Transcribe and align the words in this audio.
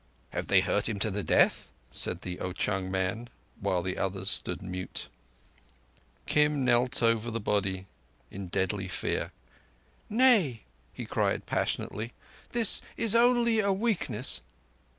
"Have 0.31 0.47
they 0.47 0.61
hurt 0.61 0.89
him 0.89 0.97
to 0.97 1.11
the 1.11 1.23
death?" 1.23 1.71
said 1.91 2.21
the 2.21 2.39
Ao 2.39 2.53
chung 2.53 2.89
man, 2.89 3.29
while 3.59 3.83
the 3.83 3.99
others 3.99 4.31
stood 4.31 4.63
mute. 4.63 5.09
Kim 6.25 6.65
knelt 6.65 7.03
over 7.03 7.29
the 7.29 7.39
body 7.39 7.85
in 8.31 8.47
deadly 8.47 8.87
fear. 8.87 9.31
"Nay," 10.09 10.63
he 10.91 11.05
cried 11.05 11.45
passionately, 11.45 12.13
"this 12.51 12.81
is 12.97 13.13
only 13.13 13.59
a 13.59 13.71
weakness." 13.71 14.41